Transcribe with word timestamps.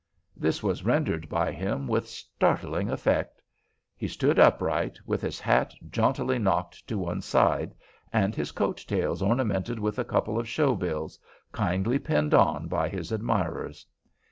This 0.35 0.63
was 0.63 0.83
rendered 0.83 1.29
by 1.29 1.51
him 1.51 1.87
with 1.87 2.07
startling 2.09 2.89
effect. 2.89 3.39
He 3.95 4.07
stood 4.07 4.39
upright, 4.39 4.97
with 5.05 5.21
his 5.21 5.39
hat 5.39 5.75
jauntily 5.91 6.39
knocked 6.39 6.87
to 6.87 6.97
one 6.97 7.21
side, 7.21 7.75
and 8.11 8.33
his 8.33 8.51
coat 8.51 8.83
tails 8.87 9.21
ornamented 9.21 9.77
with 9.77 9.99
a 9.99 10.03
couple 10.03 10.39
of 10.39 10.49
show 10.49 10.73
bills, 10.75 11.19
kindly 11.51 11.99
pinned 11.99 12.33
on 12.33 12.67
by 12.67 12.89
his 12.89 13.11
admirers. 13.11 13.85